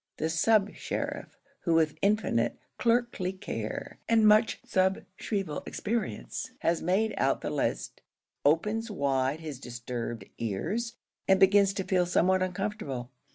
[0.17, 7.13] The sub sheriff, who with infinite clerkly care, and much sub shrieval experience, has made
[7.17, 8.01] out the list,
[8.43, 10.95] opens wide his disturbed ears,
[11.27, 13.11] and begins to feel somewhat uncomfortable.